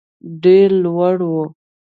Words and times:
ډېر 0.43 0.69
لوړ 0.83 1.15
وو. 1.31 1.43